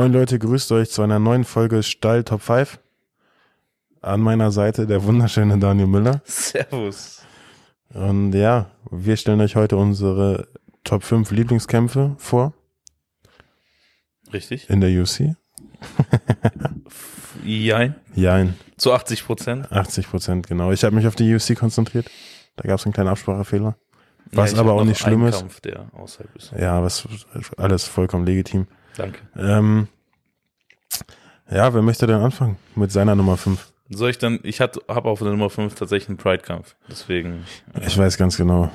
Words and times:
Moin 0.00 0.14
Leute, 0.14 0.38
grüßt 0.38 0.72
euch 0.72 0.90
zu 0.90 1.02
einer 1.02 1.18
neuen 1.18 1.44
Folge 1.44 1.82
Stall 1.82 2.24
Top 2.24 2.40
5. 2.40 2.78
An 4.00 4.22
meiner 4.22 4.50
Seite 4.50 4.86
der 4.86 5.04
wunderschöne 5.04 5.58
Daniel 5.58 5.88
Müller. 5.88 6.22
Servus. 6.24 7.20
Und 7.92 8.32
ja, 8.32 8.70
wir 8.90 9.18
stellen 9.18 9.42
euch 9.42 9.56
heute 9.56 9.76
unsere 9.76 10.48
Top 10.84 11.04
5 11.04 11.30
Lieblingskämpfe 11.32 12.14
vor 12.16 12.54
Richtig? 14.32 14.70
in 14.70 14.80
der 14.80 14.88
UFC. 15.02 15.36
Jein. 17.44 17.94
Jein, 18.14 18.54
Zu 18.78 18.94
80 18.94 19.26
Prozent. 19.26 19.70
80 19.70 20.08
Prozent, 20.08 20.46
genau. 20.46 20.72
Ich 20.72 20.82
habe 20.82 20.96
mich 20.96 21.06
auf 21.06 21.14
die 21.14 21.34
UFC 21.34 21.54
konzentriert. 21.54 22.10
Da 22.56 22.66
gab 22.66 22.78
es 22.78 22.86
einen 22.86 22.94
kleinen 22.94 23.10
Absprachefehler. 23.10 23.76
Was 24.32 24.54
ich 24.54 24.58
aber 24.58 24.72
auch 24.72 24.84
nicht 24.84 24.98
schlimm 24.98 25.26
ist. 25.26 25.40
Kampf, 25.40 25.60
der 25.60 25.90
außerhalb 25.92 26.34
ist. 26.36 26.52
Ja, 26.58 26.82
was 26.82 27.06
alles 27.58 27.84
vollkommen 27.84 28.24
legitim. 28.24 28.66
Danke. 28.96 29.20
Ähm, 29.36 29.88
ja, 31.50 31.72
wer 31.74 31.82
möchte 31.82 32.06
denn 32.06 32.20
anfangen 32.20 32.56
mit 32.74 32.92
seiner 32.92 33.14
Nummer 33.14 33.36
5? 33.36 33.72
Soll 33.88 34.10
ich 34.10 34.18
dann, 34.18 34.38
ich 34.44 34.60
habe 34.60 34.80
auf 34.86 35.18
der 35.18 35.30
Nummer 35.30 35.50
5 35.50 35.74
tatsächlich 35.74 36.08
einen 36.08 36.18
Pride-Kampf. 36.18 36.76
Deswegen, 36.88 37.44
Ich 37.80 37.98
weiß 37.98 38.16
ganz 38.18 38.36
genau. 38.36 38.70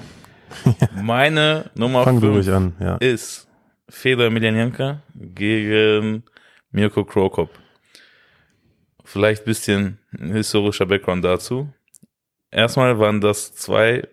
meine 1.02 1.72
Nummer 1.76 2.04
Fang 2.04 2.20
du 2.20 2.28
ruhig 2.28 2.46
5 2.46 2.58
an, 2.58 2.76
ja. 2.80 2.96
ist 2.98 3.48
Fedor 3.88 4.26
Emelianenko 4.26 4.98
gegen 5.16 6.24
Mirko 6.72 7.06
Krokop. 7.06 7.50
Vielleicht 9.06 9.44
ein 9.44 9.46
bisschen 9.46 10.00
historischer 10.18 10.86
Background 10.86 11.24
dazu. 11.24 11.70
Erstmal 12.52 13.00
waren 13.00 13.22
das 13.22 13.54
zwei 13.54 14.08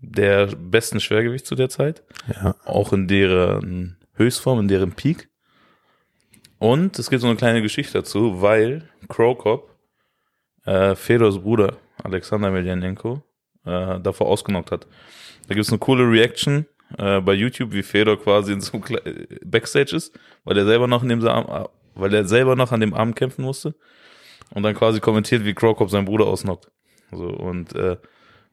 der 0.00 0.46
besten 0.46 1.00
Schwergewicht 1.00 1.46
zu 1.46 1.54
der 1.54 1.68
Zeit. 1.68 2.02
Ja, 2.32 2.54
auch 2.64 2.92
in 2.92 3.08
deren 3.08 3.96
Höchstform, 4.14 4.60
in 4.60 4.68
deren 4.68 4.92
Peak. 4.92 5.28
Und 6.58 6.98
es 6.98 7.08
gibt 7.08 7.22
so 7.22 7.28
eine 7.28 7.36
kleine 7.36 7.62
Geschichte 7.62 7.94
dazu, 7.94 8.42
weil 8.42 8.88
Krokop 9.08 9.70
äh, 10.64 10.94
Fedors 10.94 11.38
Bruder 11.38 11.76
Alexander 12.02 12.50
Meljanenko 12.50 13.22
äh, 13.64 14.00
davor 14.00 14.26
ausgenockt 14.28 14.72
hat. 14.72 14.86
Da 15.46 15.54
gibt's 15.54 15.70
eine 15.70 15.78
coole 15.78 16.04
Reaction 16.10 16.66
äh, 16.98 17.20
bei 17.20 17.34
YouTube, 17.34 17.72
wie 17.72 17.82
Fedor 17.82 18.20
quasi 18.20 18.52
in 18.52 18.60
so 18.60 18.78
Kle- 18.78 19.38
Backstage 19.44 19.94
ist, 19.94 20.18
weil 20.44 20.58
er 20.58 20.64
selber 20.64 20.86
noch 20.86 21.02
in 21.02 21.08
dem 21.08 21.26
Arm, 21.26 21.68
weil 21.94 22.12
er 22.14 22.24
selber 22.24 22.56
noch 22.56 22.72
an 22.72 22.80
dem 22.80 22.94
Arm 22.94 23.14
kämpfen 23.14 23.42
musste 23.44 23.74
und 24.50 24.62
dann 24.62 24.74
quasi 24.74 25.00
kommentiert, 25.00 25.44
wie 25.44 25.54
Krokop 25.54 25.90
seinen 25.90 26.04
Bruder 26.06 26.26
ausnockt. 26.26 26.70
So 27.12 27.26
und 27.26 27.74
äh, 27.74 27.96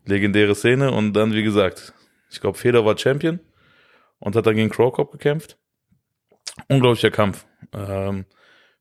legendäre 0.06 0.56
Szene 0.56 0.92
und 0.92 1.14
dann 1.14 1.34
wie 1.34 1.44
gesagt, 1.44 1.94
ich 2.30 2.40
glaube 2.40 2.58
Fedor 2.58 2.86
war 2.86 2.98
Champion 2.98 3.40
und 4.20 4.36
hat 4.36 4.46
dann 4.46 4.56
gegen 4.56 4.70
Krokop 4.70 5.12
gekämpft. 5.12 5.58
Unglaublicher 6.68 7.12
Kampf. 7.12 7.46
Ähm, 7.74 8.26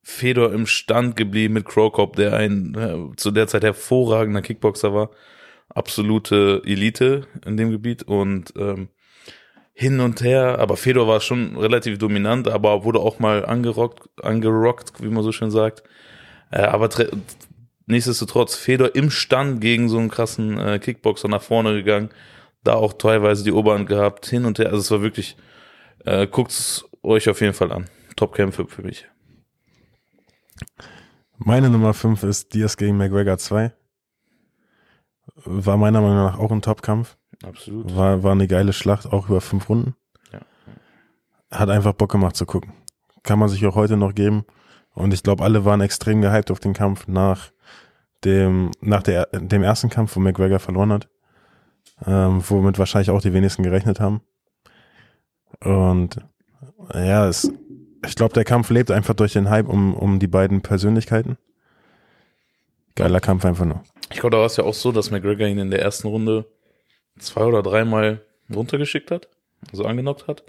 Fedor 0.03 0.53
im 0.53 0.67
Stand 0.67 1.17
geblieben 1.17 1.55
mit 1.55 1.64
Krokop, 1.64 2.16
der 2.16 2.34
ein 2.34 2.75
äh, 2.75 3.16
zu 3.16 3.31
der 3.31 3.47
Zeit 3.48 3.64
hervorragender 3.64 4.42
Kickboxer 4.42 4.92
war. 4.94 5.11
Absolute 5.70 6.62
Elite 6.64 7.27
in 7.47 7.56
dem 7.56 7.70
Gebiet 7.70 8.03
und 8.03 8.53
ähm, 8.56 8.91
hin 9.72 9.98
und 10.00 10.22
her, 10.22 10.58
aber 10.61 10.77
Fedor 10.77 11.08
war 11.08 11.20
schon 11.20 11.56
relativ 11.56 11.98
dominant, 11.98 12.47
aber 12.47 12.84
wurde 12.84 13.00
auch 13.00 13.19
mal 13.19 13.44
angerockt, 13.44 14.09
angerockt, 14.22 15.03
wie 15.03 15.09
man 15.09 15.25
so 15.25 15.33
schön 15.33 15.50
sagt. 15.50 15.83
Äh, 16.53 16.62
aber 16.62 16.88
nichtsdestotrotz, 17.86 18.55
Fedor 18.55 18.94
im 18.94 19.11
Stand 19.11 19.61
gegen 19.61 19.88
so 19.88 19.98
einen 19.98 20.11
krassen 20.11 20.59
äh, 20.59 20.78
Kickboxer 20.78 21.28
nach 21.28 21.42
vorne 21.42 21.75
gegangen, 21.75 22.11
da 22.62 22.75
auch 22.75 22.92
teilweise 22.92 23.42
die 23.42 23.53
Oberhand 23.53 23.88
gehabt, 23.88 24.26
hin 24.26 24.44
und 24.44 24.59
her. 24.59 24.66
Also 24.66 24.78
es 24.78 24.91
war 24.93 25.03
wirklich, 25.03 25.37
äh, 26.04 26.26
guckt's 26.28 26.84
euch 27.04 27.28
auf 27.28 27.41
jeden 27.41 27.54
Fall 27.54 27.72
an. 27.72 27.88
Top-Kämpfe 28.16 28.66
für 28.66 28.82
mich. 28.82 29.06
Meine 31.37 31.69
Nummer 31.69 31.94
5 31.94 32.22
ist 32.22 32.54
Diaz 32.54 32.76
gegen 32.76 32.97
McGregor 32.97 33.38
2. 33.38 33.72
War 35.44 35.76
meiner 35.76 36.00
Meinung 36.00 36.16
nach 36.16 36.38
auch 36.38 36.50
ein 36.50 36.62
Top-Kampf. 36.62 37.16
Absolut. 37.43 37.94
War, 37.94 38.22
war 38.22 38.32
eine 38.32 38.47
geile 38.47 38.72
Schlacht, 38.72 39.06
auch 39.06 39.28
über 39.28 39.41
fünf 39.41 39.69
Runden. 39.69 39.94
Ja. 40.32 40.41
Hat 41.50 41.70
einfach 41.70 41.93
Bock 41.93 42.12
gemacht 42.12 42.37
zu 42.37 42.47
gucken. 42.47 42.72
Kann 43.22 43.38
man 43.38 43.48
sich 43.48 43.66
auch 43.66 43.75
heute 43.75 43.97
noch 43.97 44.14
geben. 44.14 44.44
Und 44.94 45.12
ich 45.12 45.22
glaube, 45.22 45.43
alle 45.43 45.64
waren 45.64 45.81
extrem 45.81 46.22
gehypt 46.22 46.50
auf 46.50 46.60
den 46.60 46.72
Kampf 46.72 47.09
nach 47.09 47.50
dem, 48.25 48.70
nach 48.81 49.03
der, 49.03 49.26
dem 49.26 49.62
ersten 49.62 49.91
Kampf, 49.91 50.14
wo 50.14 50.20
McGregor 50.20 50.60
verloren 50.60 50.93
hat. 50.93 51.09
Ähm, 52.06 52.43
womit 52.48 52.78
wahrscheinlich 52.78 53.10
auch 53.10 53.20
die 53.20 53.32
wenigsten 53.32 53.62
gerechnet 53.62 54.00
haben. 54.00 54.20
Und 55.60 56.19
ja, 56.94 57.28
es, 57.28 57.50
ich 58.06 58.14
glaube, 58.14 58.34
der 58.34 58.44
Kampf 58.44 58.70
lebt 58.70 58.91
einfach 58.91 59.14
durch 59.14 59.32
den 59.32 59.50
Hype 59.50 59.69
um, 59.69 59.94
um 59.94 60.19
die 60.19 60.26
beiden 60.26 60.60
Persönlichkeiten. 60.60 61.36
Geiler 62.94 63.20
Kampf 63.20 63.44
einfach 63.44 63.64
nur. 63.64 63.82
Ich 64.10 64.20
glaube, 64.20 64.30
da 64.30 64.38
war 64.38 64.47
es 64.47 64.56
ja 64.56 64.64
auch 64.64 64.75
so, 64.75 64.92
dass 64.92 65.10
McGregor 65.10 65.47
ihn 65.47 65.58
in 65.58 65.70
der 65.70 65.82
ersten 65.82 66.08
Runde 66.08 66.47
zwei 67.19 67.44
oder 67.44 67.62
dreimal 67.62 68.22
runtergeschickt 68.54 69.10
hat, 69.10 69.28
also 69.70 69.84
angenockt 69.84 70.26
hat. 70.28 70.44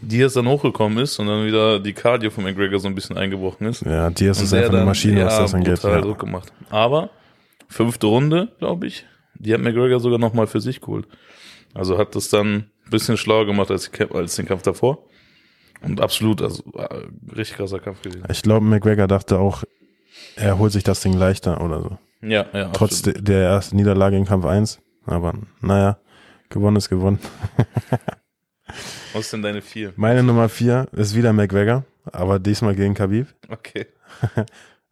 Diaz 0.00 0.34
dann 0.34 0.46
hochgekommen 0.46 0.98
ist 0.98 1.18
und 1.18 1.26
dann 1.26 1.46
wieder 1.46 1.80
die 1.80 1.92
Cardio 1.92 2.30
von 2.30 2.44
McGregor 2.44 2.78
so 2.78 2.86
ein 2.86 2.94
bisschen 2.94 3.16
eingebrochen 3.16 3.66
ist. 3.66 3.82
Ja, 3.82 4.10
Diaz 4.10 4.40
ist 4.40 4.52
einfach 4.52 4.74
eine 4.74 4.84
Maschine, 4.84 5.24
was 5.24 5.38
das 5.38 5.54
angeht. 5.54 5.82
Ja. 5.82 6.00
Druck 6.00 6.18
gemacht. 6.18 6.52
Aber 6.70 7.10
fünfte 7.68 8.06
Runde, 8.06 8.52
glaube 8.58 8.86
ich, 8.86 9.06
die 9.34 9.52
hat 9.54 9.60
McGregor 9.60 10.00
sogar 10.00 10.18
nochmal 10.18 10.46
für 10.46 10.60
sich 10.60 10.80
geholt. 10.80 11.06
Also 11.74 11.98
hat 11.98 12.14
das 12.14 12.28
dann 12.28 12.54
ein 12.54 12.90
bisschen 12.90 13.16
schlauer 13.16 13.46
gemacht 13.46 13.70
als, 13.70 13.90
als 14.12 14.36
den 14.36 14.46
Kampf 14.46 14.62
davor. 14.62 15.04
Und 15.82 16.00
absolut, 16.00 16.42
also 16.42 16.62
ein 16.74 17.20
richtig 17.36 17.56
krasser 17.56 17.78
Kampf 17.78 18.02
gewesen. 18.02 18.24
Ich 18.30 18.42
glaube, 18.42 18.64
McGregor 18.64 19.06
dachte 19.06 19.38
auch, 19.38 19.64
er 20.36 20.58
holt 20.58 20.72
sich 20.72 20.84
das 20.84 21.00
Ding 21.00 21.12
leichter 21.12 21.60
oder 21.60 21.82
so. 21.82 21.98
Ja, 22.22 22.46
ja. 22.52 22.70
Trotz 22.70 23.02
de 23.02 23.20
der 23.20 23.48
ersten 23.48 23.76
Niederlage 23.76 24.16
in 24.16 24.24
Kampf 24.24 24.46
1. 24.46 24.80
Aber 25.04 25.34
naja, 25.60 25.98
gewonnen 26.48 26.76
ist 26.76 26.88
gewonnen. 26.88 27.18
Was 29.12 29.26
ist 29.26 29.32
denn 29.32 29.42
deine 29.42 29.62
vier? 29.62 29.92
Meine 29.96 30.22
Nummer 30.22 30.48
4 30.48 30.88
ist 30.92 31.14
wieder 31.14 31.32
McGregor, 31.32 31.84
aber 32.04 32.38
diesmal 32.38 32.74
gegen 32.74 32.94
Khabib. 32.94 33.28
Okay. 33.48 33.86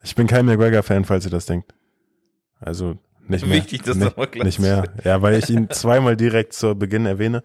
Ich 0.06 0.14
bin 0.14 0.26
kein 0.26 0.44
McGregor-Fan, 0.44 1.06
falls 1.06 1.24
ihr 1.24 1.30
das 1.30 1.46
denkt. 1.46 1.72
Also 2.60 2.98
nicht 3.28 3.46
mehr. 3.46 3.56
Wichtig, 3.56 3.82
dass 3.82 3.96
nicht, 3.96 4.12
da 4.12 4.20
mal 4.20 4.26
klar 4.26 4.44
Nicht 4.44 4.60
mehr. 4.60 4.84
Ja, 5.04 5.22
weil 5.22 5.34
ich 5.34 5.48
ihn 5.50 5.68
zweimal 5.70 6.16
direkt 6.16 6.52
zu 6.52 6.74
Beginn 6.74 7.06
erwähne. 7.06 7.42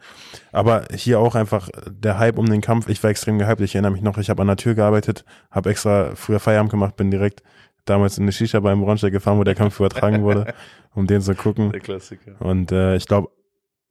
Aber 0.51 0.85
hier 0.93 1.19
auch 1.19 1.35
einfach 1.35 1.69
der 1.87 2.17
Hype 2.19 2.37
um 2.37 2.49
den 2.49 2.61
Kampf. 2.61 2.89
Ich 2.89 3.01
war 3.03 3.09
extrem 3.09 3.37
gehypt. 3.37 3.61
Ich 3.61 3.75
erinnere 3.75 3.91
mich 3.91 4.01
noch, 4.01 4.17
ich 4.17 4.29
habe 4.29 4.41
an 4.41 4.47
der 4.47 4.57
Tür 4.57 4.75
gearbeitet, 4.75 5.25
habe 5.51 5.69
extra 5.69 6.15
früher 6.15 6.39
Feierabend 6.39 6.71
gemacht, 6.71 6.95
bin 6.95 7.11
direkt 7.11 7.43
damals 7.85 8.17
in 8.17 8.23
eine 8.23 8.31
Shisha 8.31 8.59
beim 8.59 8.81
Braunschweig 8.81 9.11
gefahren, 9.11 9.37
wo 9.37 9.43
der 9.43 9.55
Kampf 9.55 9.79
übertragen 9.79 10.21
wurde, 10.23 10.53
um 10.93 11.07
den 11.07 11.21
zu 11.21 11.35
gucken. 11.35 11.71
Der 11.71 11.79
Klassiker. 11.79 12.33
Und 12.39 12.71
äh, 12.71 12.95
ich 12.95 13.07
glaube, 13.07 13.29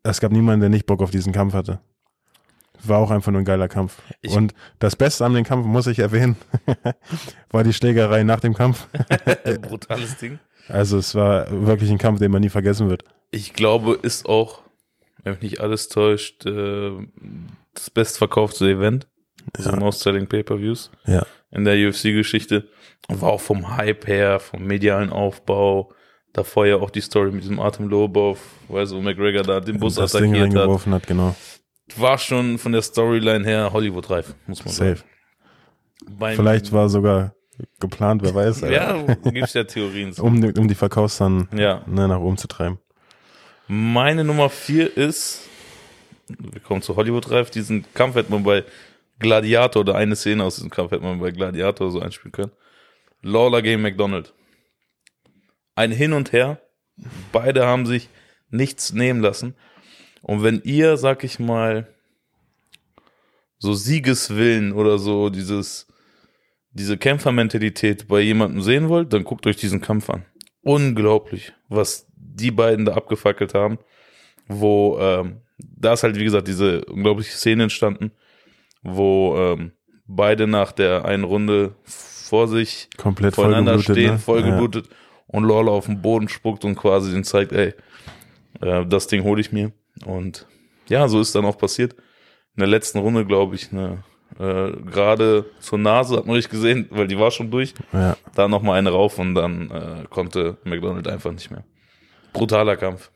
es 0.03 0.21
gab 0.21 0.33
niemanden, 0.33 0.61
der 0.61 0.71
nicht 0.71 0.87
Bock 0.87 1.03
auf 1.03 1.11
diesen 1.11 1.33
Kampf 1.33 1.55
hatte. 1.55 1.81
War 2.85 2.99
auch 2.99 3.11
einfach 3.11 3.33
nur 3.33 3.41
ein 3.41 3.45
geiler 3.45 3.67
Kampf. 3.67 4.01
Ich- 4.21 4.37
und 4.37 4.55
das 4.79 4.95
Beste 4.95 5.25
an 5.25 5.35
dem 5.35 5.45
Kampf, 5.45 5.67
muss 5.67 5.89
ich 5.89 5.99
erwähnen, 5.99 6.37
war 7.51 7.65
die 7.65 7.73
Schlägerei 7.73 8.23
nach 8.23 8.41
dem 8.41 8.55
Kampf. 8.55 8.87
Brutales 9.63 10.17
Ding. 10.19 10.39
Also 10.69 10.99
es 10.99 11.15
war 11.15 11.47
wirklich 11.67 11.91
ein 11.91 11.99
Kampf, 11.99 12.19
den 12.21 12.31
man 12.31 12.41
nie 12.43 12.49
vergessen 12.49 12.89
wird. 12.91 13.05
Ich 13.31 13.53
glaube, 13.55 13.99
ist 14.01 14.27
auch, 14.27 14.61
wenn 15.23 15.33
mich 15.35 15.43
nicht 15.43 15.61
alles 15.61 15.89
täuscht, 15.89 16.47
äh, 16.47 16.91
das 17.75 17.91
bestverkaufte 17.91 18.69
Event. 18.71 19.07
Also 19.57 19.71
Ja. 19.71 19.77
Most 19.77 20.01
Selling 20.01 20.27
Pay-Per-Views 20.27 20.91
Ja. 21.07 21.25
in 21.51 21.65
der 21.65 21.75
UFC-Geschichte. 21.89 22.69
Und 23.09 23.23
war 23.23 23.31
auch 23.31 23.41
vom 23.41 23.77
Hype 23.77 24.07
her, 24.07 24.41
vom 24.41 24.65
medialen 24.65 25.11
Aufbau. 25.11 25.93
Davor 26.35 26.67
ja 26.67 26.77
auch 26.77 26.91
die 26.91 27.01
Story 27.01 27.31
mit 27.33 27.43
diesem 27.43 27.59
Artem 27.59 27.89
Lobov, 27.89 28.39
weil 28.69 28.85
so 28.87 29.01
McGregor 29.01 29.43
da 29.43 29.61
den 29.61 29.79
Bus 29.81 29.95
das 29.95 30.13
Ding 30.13 30.25
attackiert 30.35 30.51
hat. 30.51 30.57
reingeworfen 30.57 30.93
hat, 30.95 31.07
genau. 31.07 31.35
War 31.97 32.19
schon 32.19 32.59
von 32.59 32.73
der 32.73 32.83
Storyline 32.83 33.45
her 33.47 33.73
Hollywood-reif, 33.73 34.35
muss 34.47 34.63
man 34.65 34.75
Safe. 34.75 34.97
sagen. 34.97 35.09
Beim, 36.19 36.37
Vielleicht 36.37 36.71
war 36.73 36.89
sogar 36.91 37.35
geplant, 37.81 38.23
wer 38.23 38.35
weiß. 38.35 38.61
Ja, 38.63 39.03
gibt's 39.25 39.55
ja 39.55 39.65
Theorien. 39.65 40.13
zu. 40.13 40.23
Um, 40.23 40.43
um 40.43 40.69
die 40.69 40.75
Verkaufszahlen 40.75 41.49
Ja. 41.57 41.83
ne, 41.87 42.09
nach 42.09 42.21
oben 42.21 42.37
zu 42.37 42.49
treiben. 42.49 42.79
Meine 43.67 44.25
Nummer 44.25 44.49
vier 44.49 44.97
ist, 44.97 45.43
wir 46.29 46.61
kommen 46.61 46.83
zu 46.83 46.97
Hollywood-reif, 46.97 47.51
diesen 47.51 47.85
Kampf 47.95 48.15
hätte 48.17 48.31
man 48.31 48.43
bei 48.43 48.65
Gladiator 49.19 49.81
oder 49.81 49.95
eine 49.97 50.17
Szene 50.17 50.45
aus 50.45 50.57
diesem 50.57 50.71
Kampf 50.71 50.93
hätte 50.93 51.03
man 51.03 51.19
bei 51.21 51.31
Gladiator 51.33 51.91
so 51.91 52.01
einspielen 52.01 52.33
können. 52.33 52.53
Lawler 53.23 53.63
gegen 53.63 53.83
McDonald. 53.83 54.33
Ein 55.75 55.91
Hin 55.93 56.13
und 56.13 56.33
Her. 56.33 56.61
Beide 57.33 57.67
haben 57.67 57.85
sich 57.87 58.09
nichts 58.51 58.93
nehmen 58.93 59.21
lassen. 59.21 59.55
Und 60.23 60.43
wenn 60.43 60.61
ihr, 60.65 60.97
sag 60.97 61.25
ich 61.25 61.39
mal, 61.39 61.87
so 63.59 63.73
Siegeswillen 63.75 64.73
oder 64.73 64.99
so 64.99 65.31
dieses, 65.31 65.87
diese 66.73 66.99
Kämpfermentalität 66.99 68.09
bei 68.09 68.21
jemandem 68.21 68.63
sehen 68.63 68.89
wollt, 68.89 69.13
dann 69.13 69.25
guckt 69.25 69.47
euch 69.47 69.57
diesen 69.57 69.81
Kampf 69.81 70.11
an. 70.11 70.25
Unglaublich, 70.63 71.53
was 71.69 72.07
die 72.17 72.51
beiden 72.51 72.85
da 72.85 72.95
abgefackelt 72.95 73.55
haben, 73.55 73.79
wo 74.47 74.99
ähm, 75.01 75.41
da 75.59 75.93
ist 75.93 76.03
halt, 76.03 76.17
wie 76.17 76.25
gesagt, 76.25 76.49
diese 76.49 76.85
unglaubliche 76.85 77.33
Szene 77.33 77.65
entstanden, 77.65 78.13
wo 78.83 79.37
ähm, 79.37 79.73
beide 80.07 80.47
nach 80.47 80.73
der 80.73 81.05
einen 81.05 81.25
Runde 81.25 81.75
vor 81.85 82.49
sich 82.49 82.89
Komplett 82.97 83.35
voneinander 83.35 83.81
stehen, 83.81 84.13
ne? 84.13 84.19
vollgeblutet 84.19 84.89
und 85.27 85.45
Lawler 85.45 85.73
auf 85.73 85.87
den 85.87 86.03
Boden 86.03 86.29
spuckt 86.29 86.65
und 86.65 86.77
quasi 86.77 87.13
den 87.13 87.25
zeigt, 87.25 87.53
ey, 87.53 87.75
äh, 88.61 88.87
das 88.87 89.07
Ding 89.07 89.25
hole 89.25 89.41
ich 89.41 89.53
mir. 89.53 89.73
Und 90.05 90.47
ja, 90.89 91.09
so 91.09 91.21
ist 91.21 91.35
dann 91.35 91.45
auch 91.45 91.59
passiert. 91.59 91.95
In 92.57 92.61
der 92.61 92.69
letzten 92.69 92.99
Runde, 92.99 93.25
glaube 93.25 93.55
ich, 93.55 93.73
ne, 93.73 94.03
äh, 94.39 94.73
gerade 94.91 95.45
zur 95.61 95.79
Nase 95.79 96.17
hat 96.17 96.27
man 96.27 96.37
nicht 96.37 96.51
gesehen, 96.51 96.87
weil 96.91 97.09
die 97.09 97.19
war 97.19 97.31
schon 97.31 97.51
durch. 97.51 97.75
Ja. 97.93 98.17
Da 98.35 98.49
noch 98.49 98.63
mal 98.63 98.75
eine 98.79 98.91
rauf 98.91 99.19
und 99.19 99.35
dann 99.35 99.71
äh, 99.71 100.05
konnte 100.11 100.57
McDonald 100.65 101.09
einfach 101.09 101.33
nicht 101.33 101.51
mehr. 101.51 101.65
Brutaler 102.33 102.77
Kampf. 102.77 103.11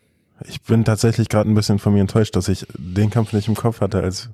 Ich 0.49 0.61
bin 0.63 0.85
tatsächlich 0.85 1.29
gerade 1.29 1.49
ein 1.49 1.55
bisschen 1.55 1.79
von 1.79 1.93
mir 1.93 2.01
enttäuscht, 2.01 2.35
dass 2.35 2.49
ich 2.49 2.67
den 2.77 3.11
Kampf 3.11 3.33
nicht 3.33 3.47
im 3.49 3.55
Kopf 3.55 3.81
hatte, 3.81 4.03
als, 4.03 4.31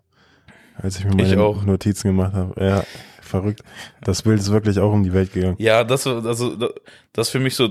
als 0.77 0.99
ich 0.99 1.05
mir 1.05 1.11
Ich 1.23 1.31
meine 1.31 1.43
auch. 1.43 1.63
Notizen 1.65 2.09
gemacht 2.09 2.33
habe. 2.33 2.65
Ja, 2.65 2.85
verrückt. 3.21 3.61
Das 4.03 4.23
Bild 4.23 4.39
ist 4.41 4.51
wirklich 4.51 4.79
auch 4.79 4.91
um 4.93 5.03
die 5.05 5.13
Welt 5.13 5.35
gegangen. 5.35 5.57
Ja, 5.59 5.85
das, 5.85 6.07
also, 6.07 6.57
das- 6.57 6.73
das 7.13 7.29
für 7.31 7.41
mich 7.41 7.57
so, 7.57 7.69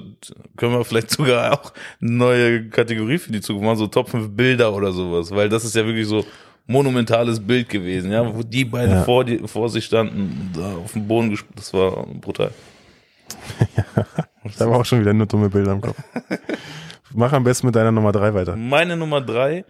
können 0.58 0.74
wir 0.74 0.84
vielleicht 0.86 1.10
sogar 1.10 1.54
auch 1.54 1.74
eine 2.02 2.12
neue 2.12 2.70
Kategorie 2.70 3.18
für 3.18 3.32
die 3.32 3.42
Zukunft 3.42 3.66
machen, 3.66 3.78
so 3.78 3.88
Top 3.88 4.10
5 4.10 4.36
Bilder 4.36 4.72
oder 4.76 4.92
sowas, 4.92 5.32
weil 5.32 5.50
das 5.50 5.66
ist 5.66 5.76
ja 5.76 5.84
wirklich 5.86 6.06
so 6.06 6.24
monumentales 6.68 7.40
Bild 7.40 7.70
gewesen, 7.70 8.12
ja, 8.12 8.36
wo 8.36 8.44
die 8.44 8.66
beiden 8.66 8.96
Ja. 8.96 9.04
vor, 9.04 9.24
die, 9.26 9.40
vor 9.48 9.70
sich 9.70 9.86
standen, 9.86 10.52
da 10.54 10.76
auf 10.76 10.92
dem 10.94 11.08
Boden 11.08 11.30
gespielt, 11.30 11.58
das 11.58 11.74
war 11.74 12.06
brutal. 12.06 12.52
Ich 14.44 14.60
habe 14.62 14.74
auch 14.76 14.86
schon 14.86 15.02
wieder 15.02 15.12
nur 15.14 15.26
dumme 15.26 15.50
Bilder 15.50 15.74
im 15.74 15.82
Kopf. 15.82 15.98
Mach 17.14 17.34
am 17.34 17.44
besten 17.44 17.68
mit 17.68 17.76
deiner 17.76 17.92
Nummer 17.92 18.14
drei 18.14 18.34
weiter. 18.34 18.56
Meine 18.56 18.96
Nummer 18.96 19.20
drei, 19.20 19.66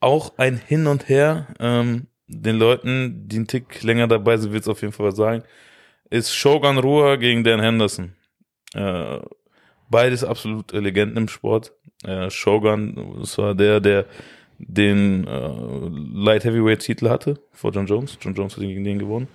auch 0.00 0.32
ein 0.38 0.56
Hin 0.66 0.86
und 0.86 1.08
Her, 1.10 1.48
ähm, 1.60 2.06
den 2.26 2.56
Leuten, 2.56 3.28
die 3.28 3.36
einen 3.36 3.46
Tick 3.46 3.82
länger 3.82 4.08
dabei 4.08 4.38
sind, 4.38 4.52
wird's 4.52 4.68
auf 4.68 4.80
jeden 4.80 4.94
Fall 4.94 5.14
sagen, 5.14 5.42
ist 6.08 6.34
Shogun 6.34 6.78
Rua 6.78 7.16
gegen 7.16 7.44
Dan 7.44 7.60
Henderson. 7.60 8.12
Äh, 8.74 9.18
beides 9.90 10.24
absolut 10.24 10.72
Legenden 10.72 11.18
im 11.18 11.28
Sport. 11.28 11.72
Äh, 12.04 12.30
Shogun, 12.30 13.18
das 13.20 13.36
war 13.36 13.54
der, 13.54 13.80
der 13.80 14.06
den 14.66 15.26
äh, 15.26 15.50
Light 16.14 16.44
Heavyweight 16.44 16.80
Titel 16.80 17.08
hatte 17.08 17.40
vor 17.52 17.72
John 17.72 17.86
Jones. 17.86 18.18
John 18.20 18.34
Jones 18.34 18.56
hat 18.56 18.62
gegen 18.62 18.84
den 18.84 18.98
gewonnen. 18.98 19.28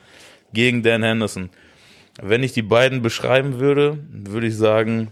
Gegen 0.54 0.84
Dan 0.84 1.04
Henderson. 1.04 1.50
Wenn 2.22 2.44
ich 2.44 2.54
die 2.54 2.62
beiden 2.62 3.02
beschreiben 3.02 3.60
würde, 3.60 4.00
würde 4.10 4.48
ich 4.48 4.56
sagen 4.56 5.10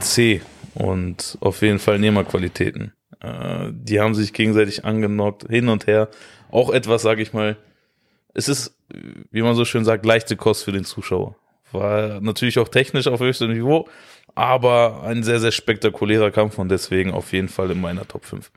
C 0.00 0.40
und 0.74 1.38
auf 1.40 1.62
jeden 1.62 1.78
Fall 1.78 1.98
Nehmerqualitäten. 1.98 2.92
Äh, 3.20 3.68
die 3.72 4.00
haben 4.00 4.14
sich 4.14 4.32
gegenseitig 4.32 4.84
angenockt, 4.84 5.48
hin 5.48 5.68
und 5.68 5.86
her. 5.86 6.08
Auch 6.50 6.70
etwas, 6.70 7.02
sage 7.02 7.22
ich 7.22 7.32
mal, 7.32 7.56
es 8.34 8.48
ist, 8.48 8.76
wie 9.30 9.42
man 9.42 9.54
so 9.54 9.64
schön 9.64 9.84
sagt, 9.84 10.04
leichte 10.06 10.36
Kost 10.36 10.64
für 10.64 10.72
den 10.72 10.84
Zuschauer. 10.84 11.36
War 11.70 12.20
natürlich 12.20 12.58
auch 12.58 12.68
technisch 12.68 13.06
auf 13.06 13.20
höchstem 13.20 13.52
Niveau, 13.52 13.88
aber 14.34 15.02
ein 15.04 15.22
sehr, 15.22 15.40
sehr 15.40 15.52
spektakulärer 15.52 16.30
Kampf 16.30 16.58
und 16.58 16.68
deswegen 16.70 17.12
auf 17.12 17.32
jeden 17.32 17.48
Fall 17.48 17.70
in 17.70 17.80
meiner 17.80 18.06
Top 18.06 18.24
5. 18.24 18.50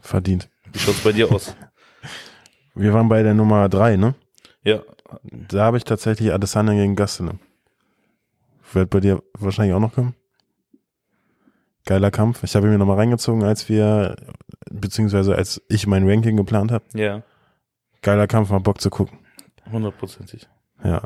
Verdient. 0.00 0.48
Wie 0.72 0.78
schaut's 0.78 1.00
bei 1.02 1.12
dir 1.12 1.30
aus? 1.32 1.54
Wir 2.74 2.92
waren 2.94 3.08
bei 3.08 3.22
der 3.22 3.34
Nummer 3.34 3.68
drei, 3.68 3.96
ne? 3.96 4.14
Ja, 4.62 4.80
Da 5.22 5.64
habe 5.64 5.76
ich 5.76 5.84
tatsächlich 5.84 6.32
Adesanya 6.32 6.72
gegen 6.74 6.94
Gastelum. 6.96 7.40
Wird 8.72 8.90
bei 8.90 9.00
dir 9.00 9.22
wahrscheinlich 9.34 9.74
auch 9.74 9.80
noch 9.80 9.92
kommen. 9.94 10.14
Geiler 11.86 12.10
Kampf. 12.10 12.44
Ich 12.44 12.54
habe 12.54 12.66
ihn 12.66 12.72
mir 12.72 12.78
nochmal 12.78 12.96
reingezogen, 12.98 13.42
als 13.42 13.68
wir, 13.68 14.14
beziehungsweise 14.70 15.34
als 15.34 15.60
ich 15.68 15.86
mein 15.86 16.08
Ranking 16.08 16.36
geplant 16.36 16.70
habe. 16.72 16.84
ja, 16.94 17.22
Geiler 18.02 18.26
Kampf, 18.26 18.50
mal 18.50 18.60
Bock 18.60 18.80
zu 18.80 18.88
gucken. 18.88 19.18
hundertprozentig. 19.70 20.48
Ja. 20.84 21.02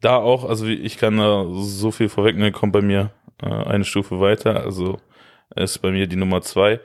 Da 0.00 0.16
auch, 0.16 0.48
also 0.48 0.66
ich 0.66 0.96
kann 0.96 1.18
da 1.18 1.44
so 1.52 1.90
viel 1.90 2.08
vorwegnehmen, 2.08 2.52
kommt 2.52 2.72
bei 2.72 2.80
mir 2.82 3.10
äh, 3.42 3.46
eine 3.46 3.84
Stufe 3.84 4.20
weiter, 4.20 4.62
also 4.62 4.98
ist 5.56 5.78
bei 5.82 5.90
mir 5.90 6.06
die 6.06 6.16
Nummer 6.16 6.40
zwei. 6.42 6.80